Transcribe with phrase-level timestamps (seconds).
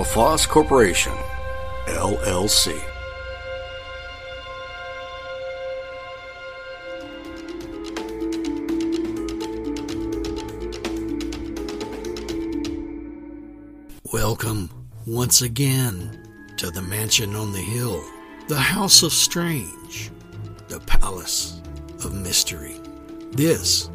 [0.00, 1.12] LaFosse Corporation,
[1.84, 2.74] LLC.
[14.10, 14.70] Welcome
[15.06, 16.18] once again
[16.56, 18.02] to the mansion on the hill,
[18.48, 20.10] the house of strange,
[20.68, 21.60] the palace
[22.02, 22.76] of mystery.
[23.32, 23.90] This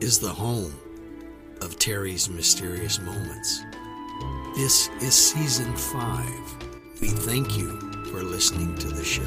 [0.00, 0.74] is the home
[1.60, 3.62] of Terry's mysterious moments.
[4.56, 6.56] This is season five.
[7.00, 7.78] We thank you
[8.10, 9.22] for listening to the show.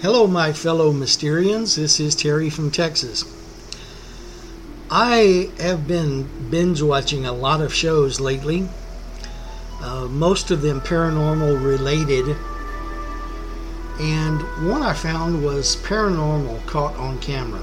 [0.00, 1.76] Hello, my fellow Mysterians.
[1.76, 3.24] This is Terry from Texas.
[4.90, 8.68] I have been binge watching a lot of shows lately,
[9.80, 12.36] uh, most of them paranormal related.
[14.00, 17.62] And one I found was Paranormal Caught on Camera.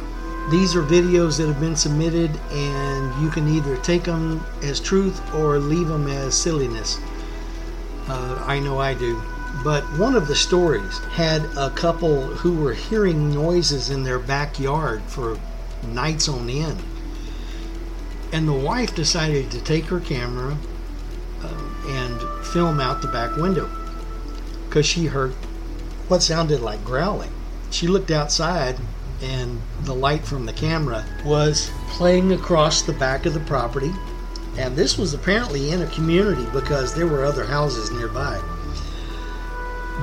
[0.50, 5.22] These are videos that have been submitted, and you can either take them as truth
[5.36, 7.00] or leave them as silliness.
[8.08, 9.22] Uh, I know I do.
[9.64, 15.04] But one of the stories had a couple who were hearing noises in their backyard
[15.04, 15.38] for
[15.84, 16.82] nights on end.
[18.32, 20.58] And the wife decided to take her camera
[21.44, 23.70] uh, and film out the back window
[24.68, 25.36] because she heard
[26.12, 27.32] what sounded like growling.
[27.70, 28.76] She looked outside,
[29.22, 33.94] and the light from the camera was playing across the back of the property.
[34.58, 38.42] And this was apparently in a community because there were other houses nearby.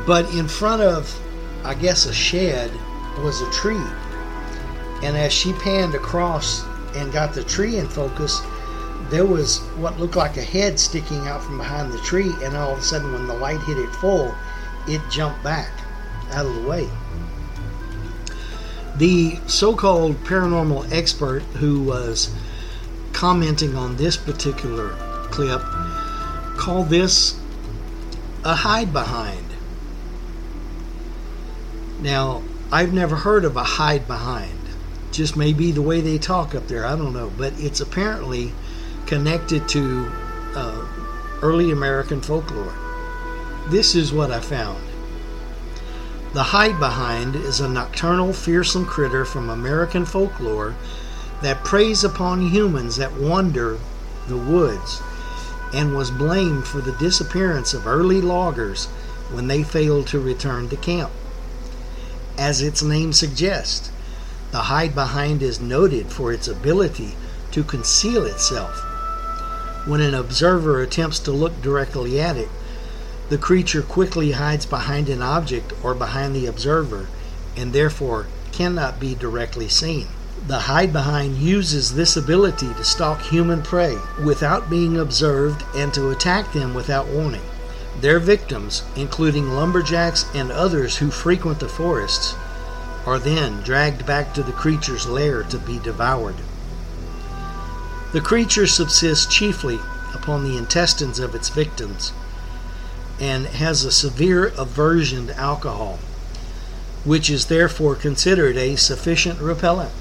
[0.06, 1.14] But in front of,
[1.62, 2.70] I guess, a shed
[3.18, 3.76] was a tree.
[5.02, 6.64] And as she panned across
[6.96, 8.40] and got the tree in focus,
[9.10, 12.32] there was what looked like a head sticking out from behind the tree.
[12.42, 14.34] And all of a sudden, when the light hit it full,
[14.86, 15.70] it jumped back
[16.32, 16.88] out of the way.
[18.96, 22.34] The so called paranormal expert who was
[23.12, 24.90] commenting on this particular
[25.30, 25.62] clip
[26.56, 27.38] called this
[28.44, 29.44] a hide behind.
[32.00, 34.58] Now, I've never heard of a hide behind.
[35.10, 37.32] Just maybe the way they talk up there, I don't know.
[37.36, 38.52] But it's apparently
[39.06, 40.10] connected to
[40.54, 40.86] uh,
[41.42, 42.74] early American folklore.
[43.68, 44.87] This is what I found.
[46.34, 50.74] The hide behind is a nocturnal, fearsome critter from American folklore
[51.40, 53.78] that preys upon humans that wander
[54.26, 55.00] the woods
[55.72, 58.86] and was blamed for the disappearance of early loggers
[59.30, 61.10] when they failed to return to camp.
[62.36, 63.90] As its name suggests,
[64.50, 67.16] the hide behind is noted for its ability
[67.52, 68.84] to conceal itself.
[69.86, 72.50] When an observer attempts to look directly at it,
[73.28, 77.08] the creature quickly hides behind an object or behind the observer
[77.56, 80.08] and therefore cannot be directly seen.
[80.46, 86.10] The hide behind uses this ability to stalk human prey without being observed and to
[86.10, 87.42] attack them without warning.
[88.00, 92.34] Their victims, including lumberjacks and others who frequent the forests,
[93.04, 96.36] are then dragged back to the creature's lair to be devoured.
[98.12, 99.80] The creature subsists chiefly
[100.14, 102.12] upon the intestines of its victims
[103.20, 105.98] and has a severe aversion to alcohol,
[107.04, 109.92] which is therefore considered a sufficient repellent.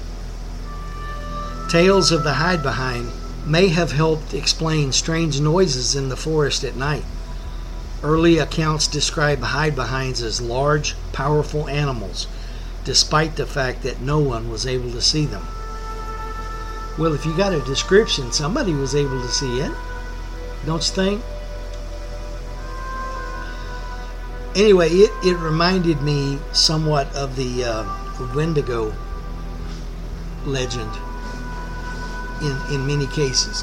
[1.68, 3.10] Tales of the hide behind
[3.44, 7.04] may have helped explain strange noises in the forest at night.
[8.02, 12.28] Early accounts describe hide behinds as large, powerful animals,
[12.84, 15.46] despite the fact that no one was able to see them.
[16.96, 19.72] Well, if you got a description, somebody was able to see it,
[20.64, 21.22] don't you think?
[24.58, 28.92] Anyway, it, it reminded me somewhat of the uh, Wendigo
[30.44, 30.90] legend
[32.42, 33.62] in, in many cases.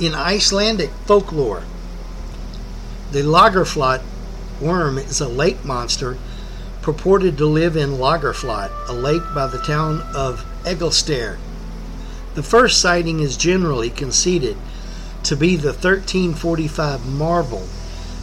[0.00, 1.62] In Icelandic folklore,
[3.12, 4.02] the Lagarfljót
[4.60, 6.18] worm is a lake monster
[6.82, 11.38] purported to live in Lagarfljót, a lake by the town of Egilsstaðir.
[12.34, 14.56] The first sighting is generally conceded
[15.22, 17.68] to be the 1345 marble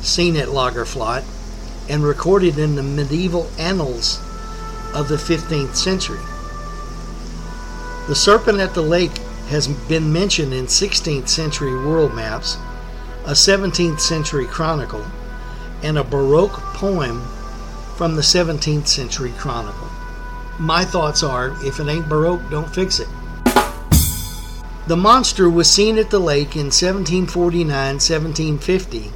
[0.03, 1.23] seen at Lagarfljót
[1.89, 4.19] and recorded in the medieval annals
[4.93, 6.19] of the 15th century.
[8.07, 9.17] The serpent at the lake
[9.47, 12.57] has been mentioned in 16th century world maps,
[13.25, 15.05] a 17th century chronicle,
[15.81, 17.21] and a Baroque poem
[17.95, 19.89] from the 17th century chronicle.
[20.59, 23.07] My thoughts are if it ain't Baroque, don't fix it.
[24.87, 29.11] The monster was seen at the lake in 1749 1750,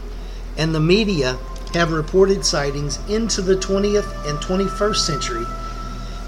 [0.58, 1.38] and the media
[1.74, 5.46] have reported sightings into the 20th and 21st century,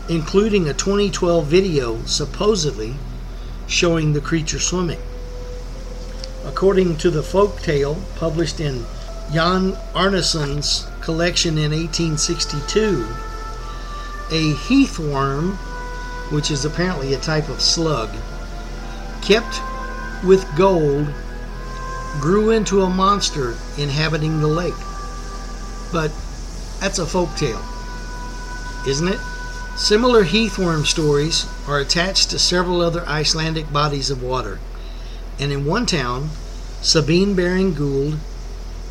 [0.10, 2.96] including a 2012 video supposedly
[3.68, 5.00] showing the creature swimming.
[6.46, 8.86] According to the folk tale published in
[9.32, 13.08] Jan Arnesson's collection in 1862,
[14.32, 15.54] a heath worm,
[16.32, 18.10] which is apparently a type of slug,
[19.22, 19.62] kept
[20.24, 21.08] with gold,
[22.20, 24.74] grew into a monster inhabiting the lake.
[25.92, 26.12] But
[26.80, 27.62] that's a folk tale,
[28.88, 29.20] isn't it?
[29.76, 34.60] Similar heathworm stories are attached to several other Icelandic bodies of water.
[35.40, 36.32] And in one town,
[36.82, 38.20] Sabine Baring Gould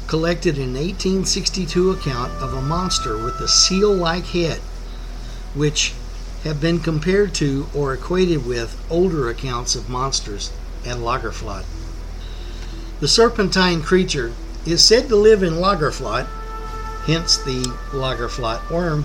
[0.07, 4.61] collected an 1862 account of a monster with a seal like head,
[5.55, 5.93] which
[6.45, 10.51] have been compared to or equated with older accounts of monsters
[10.87, 11.65] and Lagarfljót.
[13.01, 14.33] The serpentine creature
[14.67, 16.27] is said to live in Lagarfljót,
[17.07, 17.63] hence the
[17.93, 19.05] Lagarfljót worm,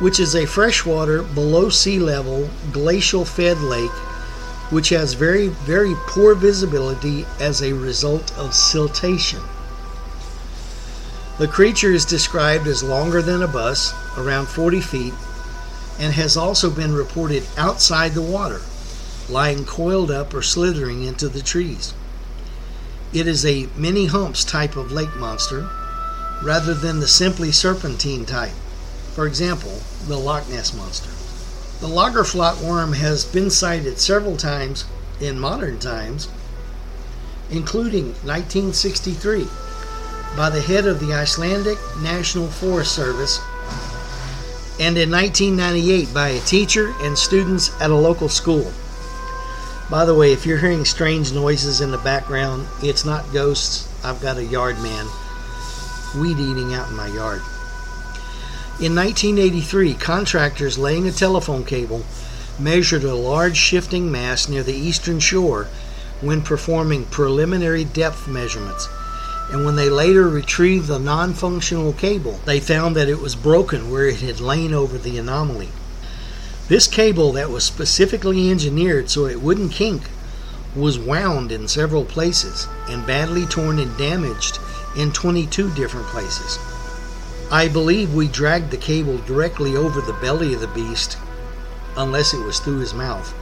[0.00, 3.92] which is a freshwater, below sea level, glacial fed lake
[4.70, 9.42] which has very, very poor visibility as a result of siltation.
[11.38, 15.14] The creature is described as longer than a bus, around 40 feet,
[15.98, 18.60] and has also been reported outside the water,
[19.28, 21.94] lying coiled up or slithering into the trees.
[23.12, 25.68] It is a many humps type of lake monster
[26.42, 28.54] rather than the simply serpentine type.
[29.14, 31.10] For example, the Loch Ness monster.
[31.80, 34.84] The Lagarfljót worm has been sighted several times
[35.20, 36.28] in modern times,
[37.50, 39.46] including 1963
[40.36, 43.40] by the head of the Icelandic National Forest Service
[44.78, 48.70] and in 1998 by a teacher and students at a local school.
[49.88, 53.88] By the way, if you're hearing strange noises in the background, it's not ghosts.
[54.04, 55.06] I've got a yard man
[56.16, 57.42] weed eating out in my yard.
[58.80, 62.04] In 1983, contractors laying a telephone cable
[62.58, 65.68] measured a large shifting mass near the eastern shore
[66.20, 68.88] when performing preliminary depth measurements
[69.50, 73.90] and when they later retrieved the non functional cable, they found that it was broken
[73.90, 75.68] where it had lain over the anomaly.
[76.68, 80.02] This cable, that was specifically engineered so it wouldn't kink,
[80.74, 84.58] was wound in several places and badly torn and damaged
[84.96, 86.58] in 22 different places.
[87.52, 91.16] I believe we dragged the cable directly over the belly of the beast,
[91.96, 93.32] unless it was through his mouth.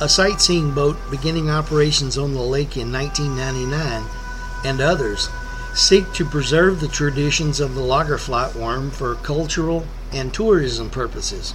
[0.00, 4.02] A sightseeing boat beginning operations on the lake in 1999
[4.64, 5.28] and others
[5.74, 11.54] seek to preserve the traditions of the Lagarfljót worm for cultural and tourism purposes.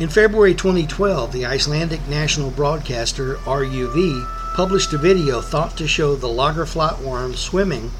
[0.00, 6.26] In February 2012, the Icelandic national broadcaster RUV published a video thought to show the
[6.26, 7.90] Lagarfljót worm swimming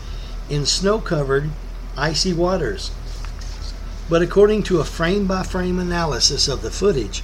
[0.49, 1.51] in snow covered,
[1.99, 2.91] icy waters.
[4.09, 7.23] But according to a frame by frame analysis of the footage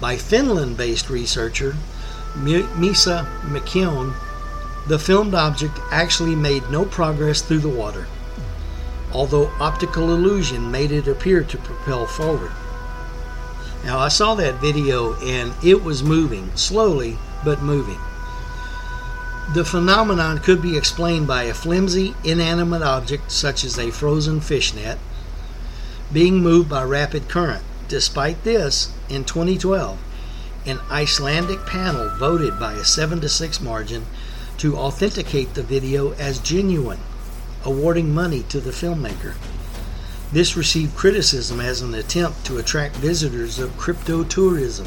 [0.00, 1.74] by Finland based researcher
[2.34, 4.14] Misa McKeown,
[4.86, 8.06] the filmed object actually made no progress through the water,
[9.12, 12.52] although optical illusion made it appear to propel forward.
[13.84, 17.98] Now, I saw that video and it was moving, slowly, but moving.
[19.54, 24.98] The phenomenon could be explained by a flimsy, inanimate object such as a frozen fishnet
[26.12, 27.62] being moved by rapid current.
[27.88, 29.98] Despite this, in 2012,
[30.66, 34.06] an Icelandic panel voted by a 7 to 6 margin
[34.58, 37.00] to authenticate the video as genuine,
[37.64, 39.34] awarding money to the filmmaker.
[40.32, 44.86] This received criticism as an attempt to attract visitors of crypto tourism.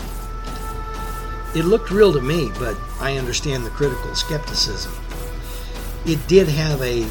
[1.55, 4.91] It looked real to me, but I understand the critical skepticism.
[6.03, 7.07] It did have a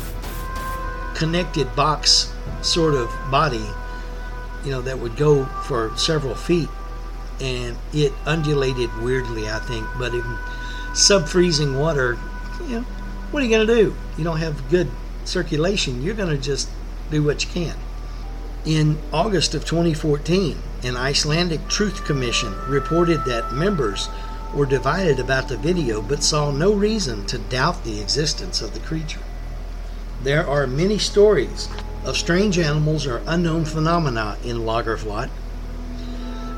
[1.15, 3.65] connected box sort of body,
[4.65, 6.69] you know, that would go for several feet,
[7.41, 10.25] and it undulated weirdly, I think, but in
[10.93, 12.19] sub freezing water,
[12.67, 12.87] you know,
[13.31, 13.97] what are you going to do?
[14.19, 14.91] You don't have good
[15.25, 16.03] circulation.
[16.03, 16.69] You're going to just
[17.11, 17.77] do what you can.
[18.65, 24.09] In August of 2014, an Icelandic Truth Commission reported that members
[24.55, 28.81] were divided about the video but saw no reason to doubt the existence of the
[28.81, 29.21] creature.
[30.23, 31.69] There are many stories
[32.07, 35.29] of strange animals or unknown phenomena in Lagarfljót.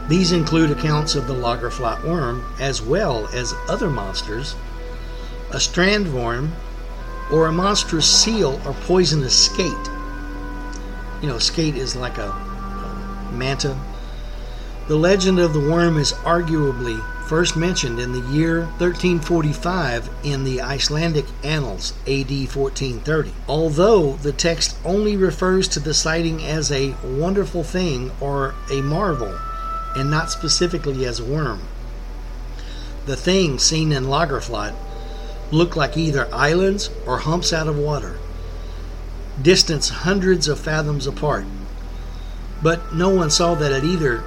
[0.08, 4.54] These include accounts of the Lagarfljót worm as well as other monsters,
[5.50, 6.52] a strandworm,
[7.32, 9.90] or a monstrous seal or poisonous skate.
[11.22, 13.78] You know, skate is like a, a manta.
[14.88, 20.60] The legend of the worm is arguably first mentioned in the year 1345 in the
[20.60, 23.32] Icelandic Annals, AD 1430.
[23.48, 29.36] Although the text only refers to the sighting as a wonderful thing or a marvel,
[29.96, 31.62] and not specifically as a worm.
[33.06, 34.74] The thing seen in Lagarfljót
[35.50, 38.18] looked like either islands or humps out of water,
[39.42, 41.44] distance hundreds of fathoms apart.
[42.62, 44.22] But no one saw that it either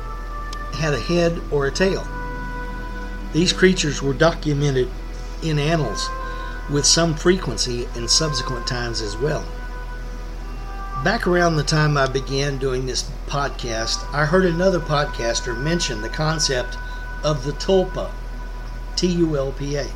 [0.74, 2.08] had a head or a tail.
[3.34, 4.90] These creatures were documented
[5.44, 6.10] in annals
[6.70, 9.46] with some frequency in subsequent times as well.
[11.04, 16.10] Back around the time I began doing this podcast, I heard another podcaster mention the
[16.10, 16.78] concept
[17.24, 18.12] of the tulpa,
[18.96, 19.88] T U L P A.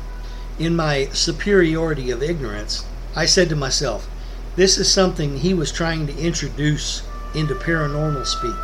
[0.58, 4.08] In my superiority of ignorance, I said to myself,
[4.56, 7.02] this is something he was trying to introduce
[7.34, 8.54] into paranormal speak.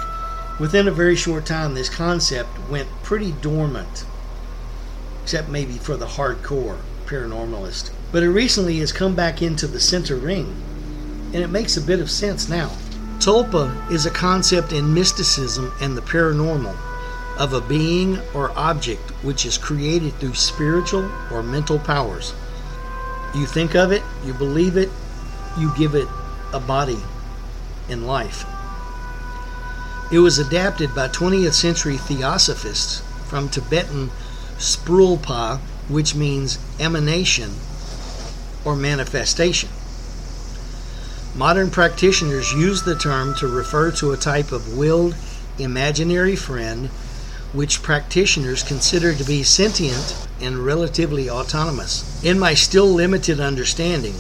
[0.61, 4.04] Within a very short time, this concept went pretty dormant,
[5.23, 7.90] except maybe for the hardcore paranormalist.
[8.12, 10.54] But it recently has come back into the center ring,
[11.32, 12.70] and it makes a bit of sense now.
[13.18, 16.76] Tulpa is a concept in mysticism and the paranormal
[17.38, 22.35] of a being or object which is created through spiritual or mental powers.
[23.35, 24.90] You think of it, you believe it,
[25.59, 26.09] you give it
[26.52, 27.00] a body
[27.88, 28.45] in life.
[30.12, 34.11] It was adapted by 20th century theosophists from Tibetan
[34.59, 37.50] sprulpa, which means emanation
[38.64, 39.69] or manifestation.
[41.35, 45.14] Modern practitioners use the term to refer to a type of willed
[45.59, 46.88] imaginary friend
[47.52, 52.23] which practitioners consider to be sentient and relatively autonomous.
[52.25, 54.14] In my still limited understanding,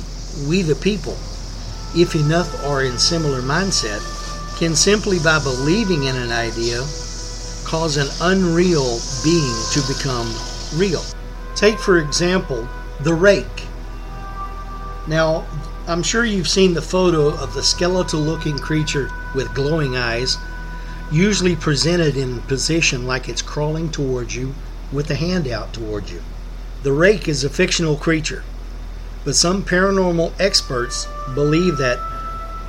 [0.48, 1.16] we the people,
[1.94, 4.00] if enough are in similar mindset,
[4.58, 6.80] can simply by believing in an idea
[7.64, 10.32] cause an unreal being to become
[10.74, 11.02] real.
[11.54, 12.68] Take, for example,
[13.00, 13.64] the rake.
[15.06, 15.46] Now,
[15.86, 20.36] I'm sure you've seen the photo of the skeletal looking creature with glowing eyes
[21.10, 24.54] usually presented in position like it's crawling towards you
[24.92, 26.22] with a hand out towards you.
[26.82, 28.44] The rake is a fictional creature,
[29.24, 31.98] but some paranormal experts believe that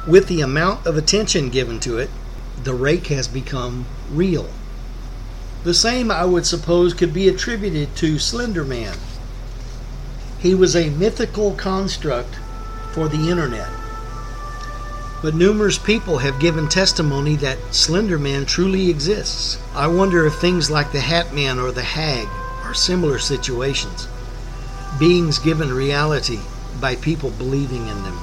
[0.07, 2.09] with the amount of attention given to it,
[2.63, 4.49] the rake has become real.
[5.63, 8.97] The same, I would suppose, could be attributed to Slender Man.
[10.39, 12.35] He was a mythical construct
[12.93, 13.69] for the internet
[15.21, 19.61] but numerous people have given testimony that Slender Man truly exists.
[19.75, 22.27] I wonder if things like the Hat Man or the Hag
[22.63, 24.07] are similar situations,
[25.01, 26.39] beings given reality
[26.79, 28.19] by people believing in them.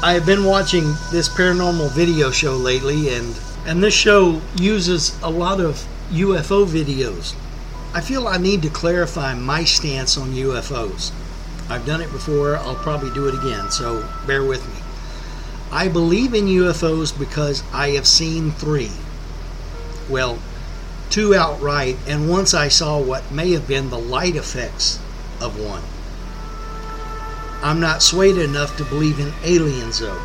[0.00, 3.36] I have been watching this paranormal video show lately, and,
[3.66, 7.34] and this show uses a lot of UFO videos.
[7.92, 11.10] I feel I need to clarify my stance on UFOs.
[11.68, 14.80] I've done it before, I'll probably do it again, so bear with me.
[15.72, 18.92] I believe in UFOs because I have seen three.
[20.08, 20.38] Well,
[21.10, 25.00] two outright, and once I saw what may have been the light effects
[25.40, 25.82] of one.
[27.62, 30.20] I'm not swayed enough to believe in aliens, though,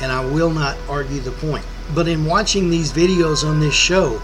[0.00, 1.64] and I will not argue the point.
[1.94, 4.22] But in watching these videos on this show,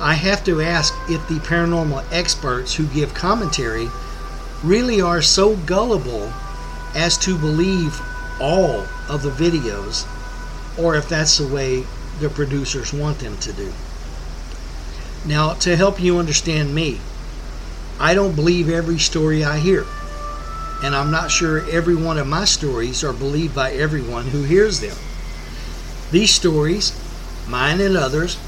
[0.00, 3.88] I have to ask if the paranormal experts who give commentary
[4.62, 6.32] really are so gullible
[6.94, 8.00] as to believe
[8.40, 10.06] all of the videos
[10.78, 11.84] or if that's the way
[12.20, 13.72] the producers want them to do.
[15.24, 17.00] Now, to help you understand me,
[18.02, 19.86] I don't believe every story I hear.
[20.82, 24.80] And I'm not sure every one of my stories are believed by everyone who hears
[24.80, 24.96] them.
[26.10, 26.92] These stories,
[27.46, 28.38] mine and others,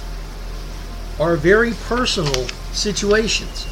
[1.20, 3.66] are very personal situations.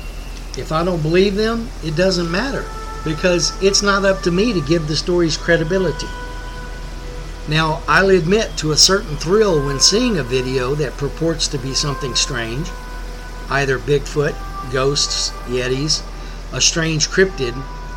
[0.56, 2.64] If I don't believe them, it doesn't matter
[3.02, 6.06] because it's not up to me to give the stories credibility.
[7.48, 11.74] Now, I'll admit to a certain thrill when seeing a video that purports to be
[11.74, 12.70] something strange
[13.50, 14.36] either Bigfoot,
[14.70, 16.02] ghosts, Yetis,
[16.52, 17.54] a strange cryptid,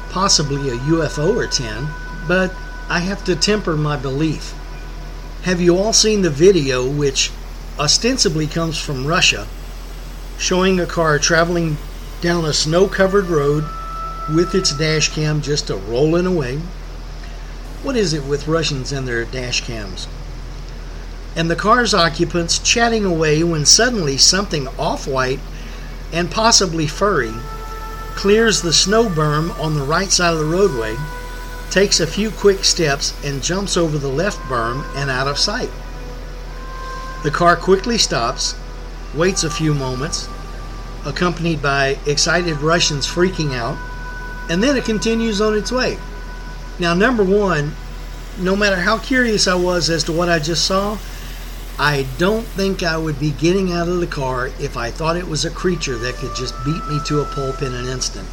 [0.10, 1.88] possibly a UFO or 10,
[2.28, 2.54] but
[2.90, 4.54] I have to temper my belief.
[5.44, 7.32] Have you all seen the video, which
[7.78, 9.48] ostensibly comes from Russia,
[10.38, 11.78] showing a car traveling
[12.22, 13.66] down a snow covered road
[14.34, 16.58] with its dash cam just a rolling away?
[17.84, 20.08] What is it with Russians and their dash cams?
[21.36, 25.40] and the car's occupants chatting away when suddenly something off white
[26.12, 27.34] and possibly furry
[28.16, 30.96] clears the snow berm on the right side of the roadway,
[31.70, 35.70] takes a few quick steps, and jumps over the left berm and out of sight.
[37.24, 38.56] The car quickly stops,
[39.14, 40.30] waits a few moments,
[41.06, 43.78] accompanied by excited Russians freaking out,
[44.50, 45.98] and then it continues on its way.
[46.80, 47.74] Now, number one,
[48.40, 50.98] no matter how curious I was as to what I just saw,
[51.78, 55.28] I don't think I would be getting out of the car if I thought it
[55.28, 58.28] was a creature that could just beat me to a pulp in an instant.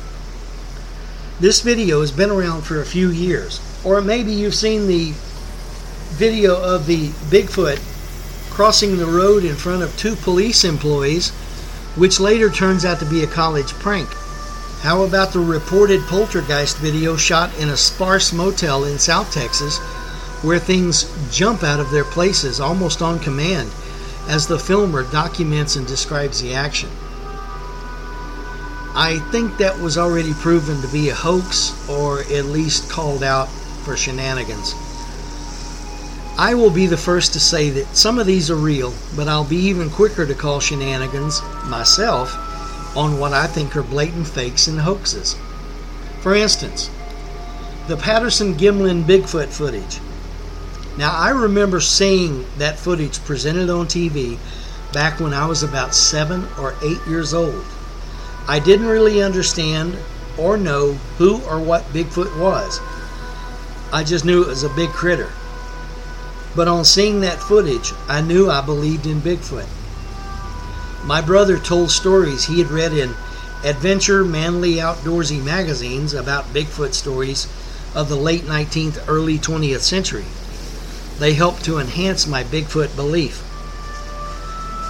[1.41, 5.13] This video has been around for a few years, or maybe you've seen the
[6.13, 7.81] video of the Bigfoot
[8.51, 11.31] crossing the road in front of two police employees,
[11.97, 14.09] which later turns out to be a college prank.
[14.83, 19.81] How about the reported poltergeist video shot in a sparse motel in South Texas
[20.43, 23.71] where things jump out of their places almost on command
[24.29, 26.91] as the filmer documents and describes the action.
[28.95, 33.49] I think that was already proven to be a hoax or at least called out
[33.85, 34.75] for shenanigans.
[36.39, 39.45] I will be the first to say that some of these are real, but I'll
[39.45, 42.35] be even quicker to call shenanigans myself
[42.97, 45.37] on what I think are blatant fakes and hoaxes.
[46.21, 46.91] For instance,
[47.87, 50.01] the Patterson Gimlin Bigfoot footage.
[50.99, 54.39] Now, I remember seeing that footage presented on TV
[54.93, 57.65] back when I was about seven or eight years old.
[58.47, 59.97] I didn't really understand
[60.37, 62.81] or know who or what Bigfoot was.
[63.91, 65.33] I just knew it was a big critter.
[66.55, 69.69] But on seeing that footage, I knew I believed in Bigfoot.
[71.05, 73.15] My brother told stories he had read in
[73.65, 77.49] Adventure Manly Outdoorsy magazines about Bigfoot stories
[77.95, 80.25] of the late 19th, early 20th century.
[81.19, 83.39] They helped to enhance my Bigfoot belief.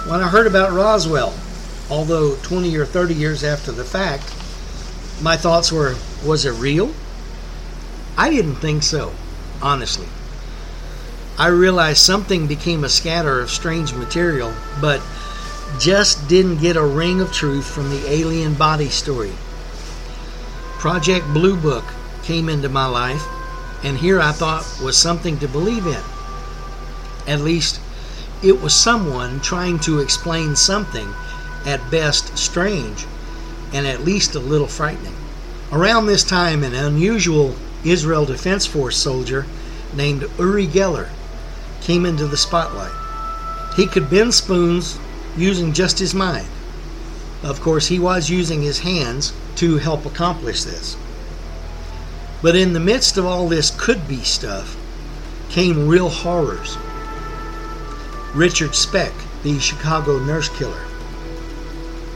[0.07, 1.33] When I heard about Roswell,
[1.89, 4.23] although 20 or 30 years after the fact,
[5.21, 5.95] my thoughts were
[6.25, 6.93] was it real?
[8.17, 9.13] I didn't think so,
[9.61, 10.07] honestly.
[11.37, 15.01] I realized something became a scatter of strange material, but
[15.79, 19.33] just didn't get a ring of truth from the alien body story.
[20.77, 21.85] Project Blue Book
[22.23, 23.25] came into my life,
[23.83, 26.01] and here I thought was something to believe in.
[27.27, 27.79] At least,
[28.41, 31.13] it was someone trying to explain something
[31.65, 33.05] at best strange
[33.73, 35.15] and at least a little frightening.
[35.71, 39.45] Around this time, an unusual Israel Defense Force soldier
[39.93, 41.09] named Uri Geller
[41.81, 42.91] came into the spotlight.
[43.75, 44.99] He could bend spoons
[45.35, 46.47] using just his mind.
[47.41, 50.95] Of course, he was using his hands to help accomplish this.
[52.41, 54.77] But in the midst of all this could be stuff
[55.49, 56.77] came real horrors.
[58.33, 60.85] Richard Speck, the Chicago nurse killer.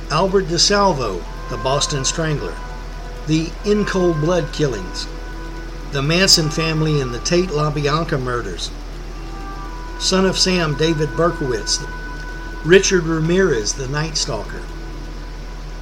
[0.10, 2.56] Albert DeSalvo, the Boston Strangler.
[3.27, 5.08] The in cold blood killings.
[5.91, 8.71] The Manson family and the Tate LaBianca murders.
[9.99, 11.86] Son of Sam David Berkowitz.
[12.65, 14.63] Richard Ramirez, the Night Stalker.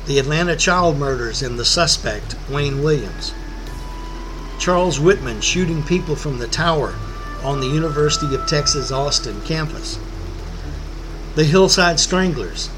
[0.05, 3.33] The Atlanta child murders and the suspect, Wayne Williams.
[4.59, 6.93] Charles Whitman shooting people from the tower
[7.41, 9.97] on the University of Texas Austin campus.
[11.35, 12.69] The Hillside Stranglers.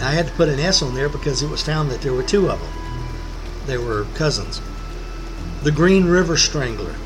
[0.00, 2.24] I had to put an S on there because it was found that there were
[2.24, 2.72] two of them.
[3.66, 4.60] They were cousins.
[5.62, 6.96] The Green River Strangler.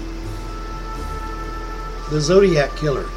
[2.10, 3.10] The Zodiac Killer.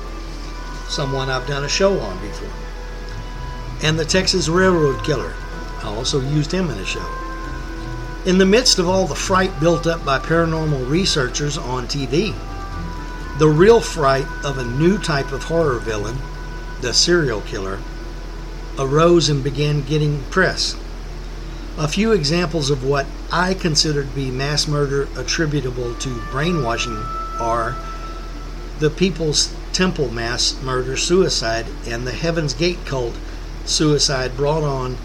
[0.89, 2.49] Someone I've done a show on before.
[3.81, 5.33] And the Texas Railroad Killer.
[5.81, 7.09] I also used him in a show.
[8.25, 12.35] In the midst of all the fright built up by paranormal researchers on TV,
[13.38, 16.17] the real fright of a new type of horror villain
[16.81, 17.79] the serial killer,
[18.77, 20.75] arose and began getting press.
[21.77, 26.97] A few examples of what I consider to be mass murder attributable to brainwashing
[27.39, 27.75] are
[28.79, 33.15] the People's Temple mass murder suicide and the Heaven's Gate cult
[33.65, 34.97] suicide brought on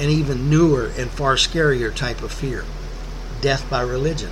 [0.00, 2.64] an even newer and far scarier type of fear
[3.40, 4.30] death by religion.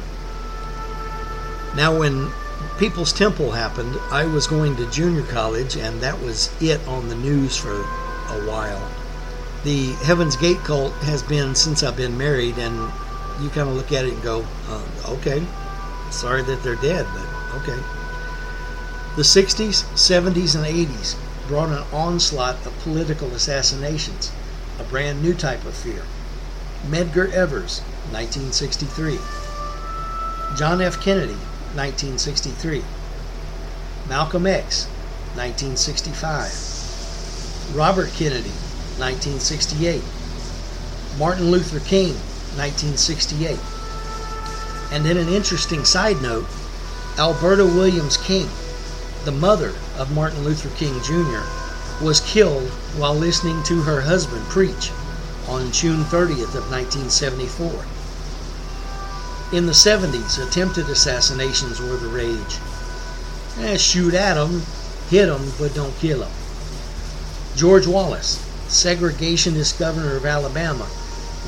[1.77, 2.33] Now, when
[2.79, 7.15] People's Temple happened, I was going to junior college, and that was it on the
[7.15, 8.91] news for a while.
[9.65, 12.93] The Heaven's Gate cult has been since I've been married, and
[13.41, 15.45] you kind of look at it and go, uh, okay,
[16.11, 17.81] sorry that they're dead, but okay.
[19.17, 24.33] The 60s, 70s, and 80s brought an onslaught of political assassinations,
[24.79, 26.03] a brand new type of fear.
[26.89, 29.19] Medgar Evers, 1963.
[30.57, 31.01] John F.
[31.01, 31.37] Kennedy,
[31.75, 32.85] 1963.
[34.09, 34.87] Malcolm X,
[35.35, 37.75] 1965.
[37.75, 38.53] Robert Kennedy,
[38.99, 40.03] 1968.
[41.19, 42.15] Martin Luther King,
[42.57, 43.59] 1968.
[44.93, 46.47] And then an interesting side note
[47.19, 48.49] Alberta Williams King,
[49.25, 51.43] the mother of Martin Luther King Jr.,
[52.05, 54.93] was killed while listening to her husband preach
[55.49, 57.85] on June 30th of 1974.
[59.55, 62.59] In the 70s, attempted assassinations were the rage.
[63.61, 64.65] Eh, shoot at them,
[65.11, 66.33] hit them, but don't kill them.
[67.55, 70.89] George Wallace, segregationist governor of Alabama,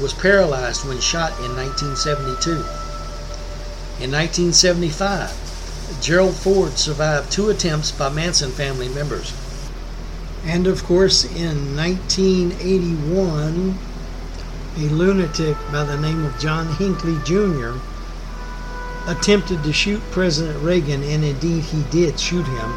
[0.01, 2.53] was paralyzed when shot in 1972.
[4.01, 9.33] In 1975, Gerald Ford survived two attempts by Manson family members.
[10.45, 13.77] And of course, in 1981,
[14.77, 17.81] a lunatic by the name of John Hinckley Jr.
[19.07, 22.77] attempted to shoot President Reagan, and indeed he did shoot him,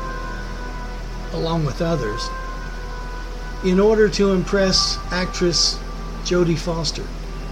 [1.33, 2.29] along with others,
[3.63, 5.79] in order to impress actress
[6.23, 7.05] Jodie Foster.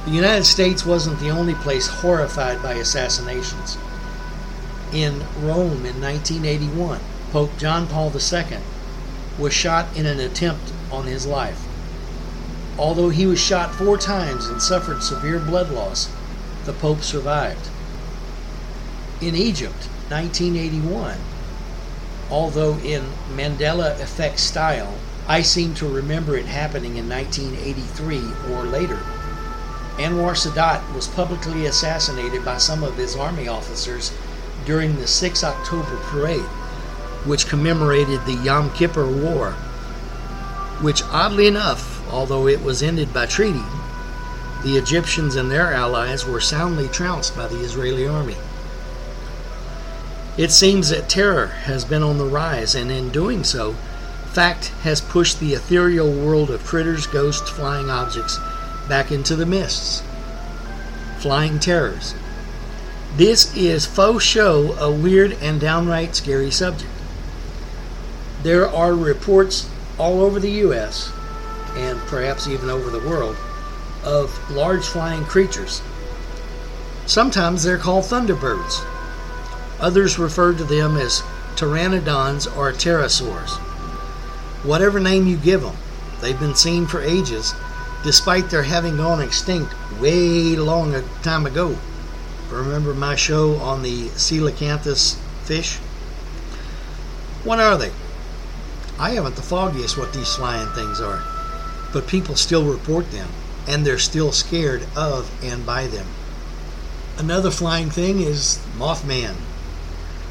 [0.05, 3.77] The United States wasn't the only place horrified by assassinations.
[4.93, 6.99] In Rome in 1981,
[7.31, 8.59] Pope John Paul II
[9.37, 11.61] was shot in an attempt on his life.
[12.77, 16.09] Although he was shot four times and suffered severe blood loss,
[16.65, 17.69] the Pope survived.
[19.19, 21.17] In Egypt, 1981,
[22.29, 23.03] although in
[23.33, 24.93] Mandela effect style,
[25.27, 28.99] I seem to remember it happening in 1983 or later.
[29.97, 34.15] Anwar Sadat was publicly assassinated by some of his army officers
[34.65, 36.45] during the 6 October parade
[37.25, 39.53] which commemorated the Yom Kippur War,
[40.79, 43.65] which, oddly enough, although it was ended by treaty,
[44.63, 48.37] the Egyptians and their allies were soundly trounced by the Israeli army.
[50.37, 53.73] It seems that terror has been on the rise, and in doing so,
[54.31, 58.39] fact has pushed the ethereal world of critters, ghosts, flying objects
[58.87, 60.03] back into the mists.
[61.17, 62.13] Flying terrors.
[63.15, 66.91] This is faux show a weird and downright scary subject
[68.43, 71.11] there are reports all over the U.S.
[71.75, 73.35] and perhaps even over the world
[74.03, 75.81] of large flying creatures.
[77.05, 78.85] Sometimes they're called thunderbirds.
[79.79, 81.21] Others refer to them as
[81.55, 83.57] pteranodons or pterosaurs.
[84.63, 85.75] Whatever name you give them,
[86.19, 87.53] they've been seen for ages,
[88.03, 91.77] despite their having gone extinct way long a time ago.
[92.49, 95.77] Remember my show on the coelacanthus fish?
[97.43, 97.91] What are they?
[98.99, 101.21] I haven't the foggiest what these flying things are,
[101.93, 103.29] but people still report them,
[103.67, 106.07] and they're still scared of and by them.
[107.17, 109.35] Another flying thing is Mothman.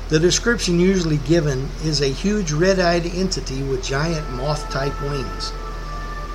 [0.09, 5.53] The description usually given is a huge red eyed entity with giant moth type wings.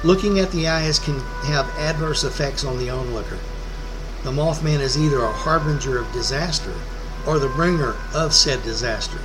[0.04, 3.40] Looking at the eyes can have adverse effects on the onlooker.
[4.24, 6.74] The Mothman is either a harbinger of disaster
[7.26, 9.20] or the bringer of said disaster.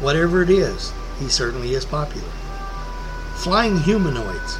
[0.00, 2.32] Whatever it is, he certainly is popular.
[3.36, 4.58] Flying humanoids.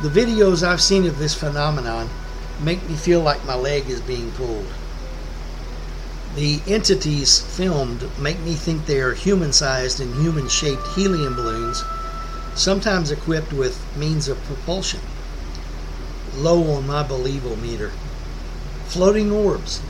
[0.00, 2.08] The videos I've seen of this phenomenon
[2.60, 4.66] make me feel like my leg is being pulled.
[6.38, 11.82] The entities filmed make me think they are human sized and human shaped helium balloons,
[12.54, 15.00] sometimes equipped with means of propulsion.
[16.36, 17.90] Low on my believo meter.
[18.86, 19.80] Floating orbs.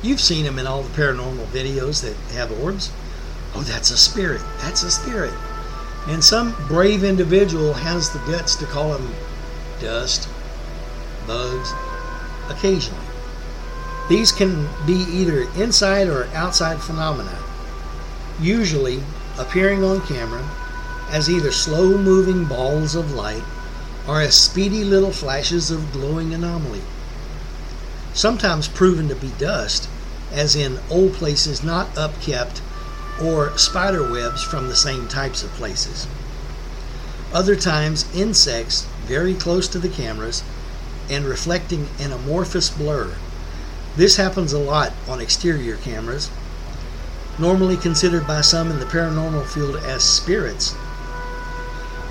[0.00, 2.92] You've seen them in all the paranormal videos that have orbs.
[3.56, 4.42] Oh, that's a spirit.
[4.60, 5.34] That's a spirit.
[6.06, 9.12] And some brave individual has the guts to call them
[9.80, 10.28] dust,
[11.26, 11.72] bugs,
[12.48, 13.05] occasionally.
[14.08, 17.38] These can be either inside or outside phenomena,
[18.40, 19.02] usually
[19.36, 20.48] appearing on camera
[21.10, 23.42] as either slow moving balls of light
[24.06, 26.82] or as speedy little flashes of glowing anomaly.
[28.14, 29.88] Sometimes proven to be dust,
[30.32, 32.60] as in old places not upkept
[33.20, 36.06] or spider webs from the same types of places.
[37.32, 40.44] Other times, insects very close to the cameras
[41.10, 43.14] and reflecting an amorphous blur.
[43.96, 46.30] This happens a lot on exterior cameras,
[47.38, 50.74] normally considered by some in the paranormal field as spirits.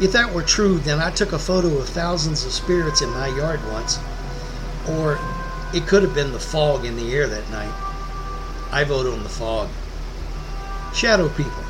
[0.02, 3.28] If that were true, then I took a photo of thousands of spirits in my
[3.28, 4.00] yard once,
[4.90, 5.20] or
[5.74, 7.74] it could have been the fog in the air that night.
[8.72, 9.70] I vote on the fog.
[10.92, 11.64] Shadow people.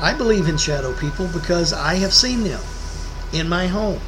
[0.00, 2.60] I believe in shadow people because I have seen them
[3.32, 4.00] in my home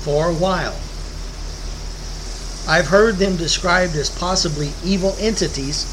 [0.00, 0.76] for a while.
[2.66, 5.84] I've heard them described as possibly evil entities,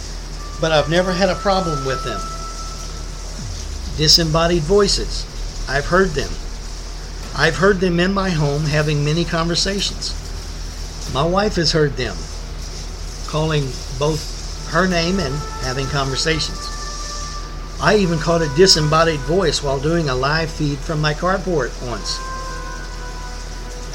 [0.61, 2.21] but I've never had a problem with them.
[3.97, 5.25] Disembodied voices.
[5.67, 6.29] I've heard them.
[7.35, 10.15] I've heard them in my home having many conversations.
[11.13, 12.15] My wife has heard them
[13.27, 13.63] calling
[13.99, 16.67] both her name and having conversations.
[17.81, 22.19] I even caught a disembodied voice while doing a live feed from my carport once.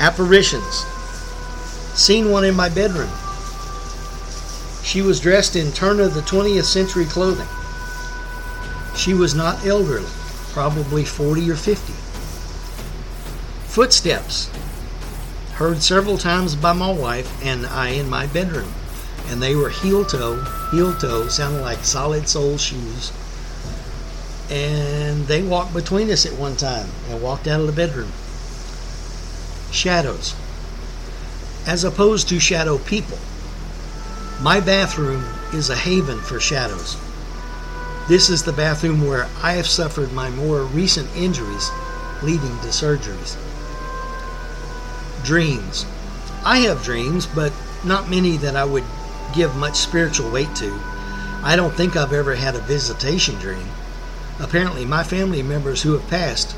[0.00, 0.84] Apparitions.
[1.96, 3.10] Seen one in my bedroom.
[4.84, 7.48] She was dressed in turn of the 20th century clothing.
[8.94, 10.06] She was not elderly,
[10.52, 11.92] probably 40 or 50.
[13.72, 14.50] Footsteps.
[15.54, 18.72] Heard several times by my wife and I in my bedroom,
[19.28, 23.10] and they were heel toe, heel toe, sounding like solid sole shoes.
[24.50, 28.12] And they walked between us at one time and walked out of the bedroom.
[29.72, 30.34] Shadows.
[31.66, 33.18] As opposed to shadow people.
[34.40, 36.96] My bathroom is a haven for shadows.
[38.08, 41.70] This is the bathroom where I have suffered my more recent injuries
[42.22, 43.36] leading to surgeries.
[45.24, 45.84] Dreams.
[46.44, 47.52] I have dreams, but
[47.84, 48.84] not many that I would
[49.34, 50.78] give much spiritual weight to.
[51.42, 53.68] I don't think I've ever had a visitation dream.
[54.38, 56.54] Apparently, my family members who have passed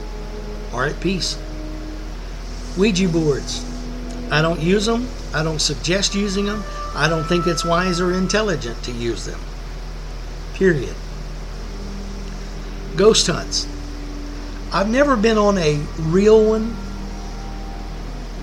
[0.73, 1.39] are at peace.
[2.77, 3.68] Ouija boards.
[4.31, 5.09] I don't use them.
[5.33, 6.65] I don't suggest using them.
[6.95, 9.41] I don't think it's wise or intelligent to use them.
[10.55, 10.95] Period.
[12.97, 13.67] Ghost hunts.
[14.73, 16.77] I've never been on a real one.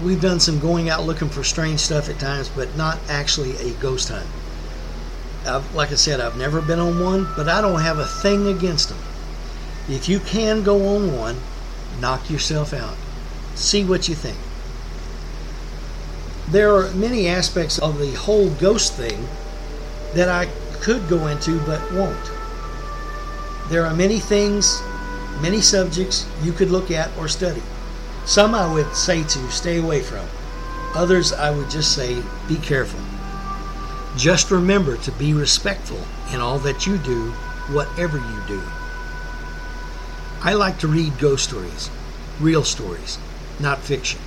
[0.04, 3.71] We've done some going out looking for strange stuff at times, but not actually a
[3.76, 4.28] ghost hunt.
[5.45, 8.48] I've, like I said, I've never been on one, but I don't have a thing
[8.48, 8.98] against them.
[9.88, 11.38] If you can go on one,
[12.00, 12.95] knock yourself out.
[13.54, 14.38] See what you think.
[16.49, 19.27] There are many aspects of the whole ghost thing
[20.13, 20.47] that I
[20.81, 22.31] could go into but won't.
[23.69, 24.79] There are many things,
[25.41, 27.63] many subjects you could look at or study.
[28.25, 30.27] Some I would say to stay away from.
[30.93, 32.99] Others I would just say be careful.
[34.15, 35.99] Just remember to be respectful
[36.31, 37.31] in all that you do,
[37.71, 38.62] whatever you do.
[40.41, 41.89] I like to read ghost stories,
[42.39, 43.17] real stories,
[43.60, 44.21] not fiction.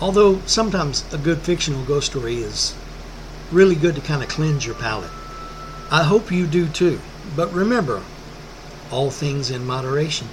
[0.00, 2.74] Although sometimes a good fictional ghost story is
[3.50, 5.10] really good to kind of cleanse your palate.
[5.90, 7.00] I hope you do too.
[7.36, 8.02] But remember,
[8.90, 10.28] all things in moderation.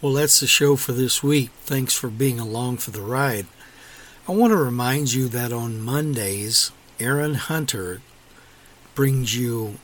[0.00, 1.50] Well, that's the show for this week.
[1.62, 3.46] Thanks for being along for the ride.
[4.28, 8.02] I want to remind you that on Mondays, Aaron Hunter
[8.94, 9.78] brings you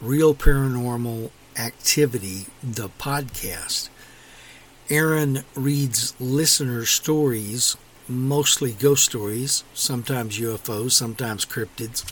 [0.00, 3.88] Real Paranormal Activity, the podcast.
[4.90, 7.76] Aaron reads listener stories,
[8.08, 12.04] mostly ghost stories, sometimes UFOs, sometimes cryptids.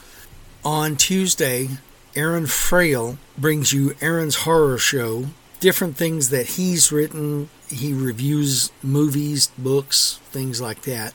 [0.65, 1.69] On Tuesday,
[2.15, 5.27] Aaron Frail brings you Aaron's Horror Show,
[5.59, 7.51] different things that he's written.
[7.69, 11.15] He reviews movies, books, things like that.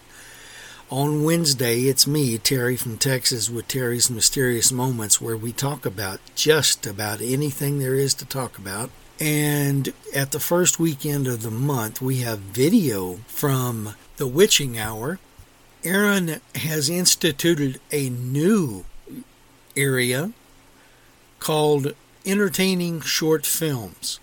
[0.92, 6.20] On Wednesday, it's me, Terry from Texas, with Terry's Mysterious Moments, where we talk about
[6.36, 8.92] just about anything there is to talk about.
[9.20, 15.20] And at the first weekend of the month, we have video from the Witching Hour.
[15.84, 18.84] Aaron has instituted a new
[19.78, 20.32] area
[21.40, 21.94] called
[22.26, 24.20] Entertaining Short Films.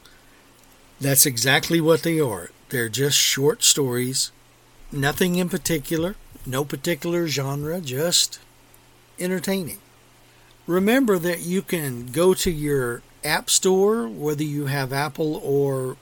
[1.01, 2.51] That's exactly what they are.
[2.69, 4.31] They're just short stories,
[4.91, 8.41] nothing in particular, no particular genre, just
[9.19, 9.79] entertaining.
[10.67, 15.97] Remember that you can go to your App Store, whether you have Apple or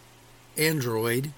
[0.56, 1.33] Android.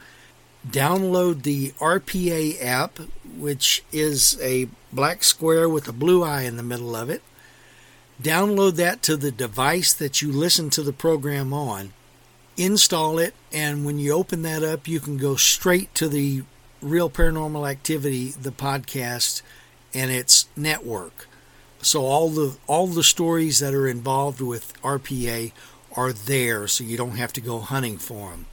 [0.66, 2.98] Download the RPA app,
[3.36, 7.22] which is a black square with a blue eye in the middle of it.
[8.22, 11.92] Download that to the device that you listen to the program on.
[12.56, 16.42] Install it, and when you open that up, you can go straight to the
[16.80, 19.42] Real Paranormal Activity, the podcast,
[19.94, 21.26] and its network.
[21.80, 25.50] So all the all the stories that are involved with RPA
[25.96, 28.46] are there so you don't have to go hunting for them.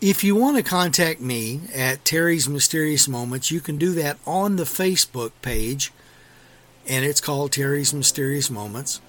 [0.00, 4.56] If you want to contact me at Terry's Mysterious Moments, you can do that on
[4.56, 5.92] the Facebook page,
[6.88, 9.02] and it's called Terry's Mysterious Moments.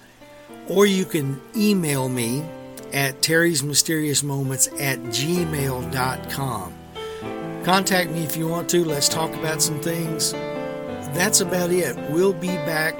[0.68, 2.44] Or you can email me
[2.92, 6.74] at Terry's Mysterious Moments at gmail.com.
[7.64, 8.84] Contact me if you want to.
[8.84, 10.32] Let's talk about some things.
[11.12, 11.96] That's about it.
[12.10, 12.96] We'll be back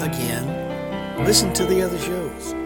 [0.00, 1.24] again.
[1.24, 2.65] Listen to the other shows.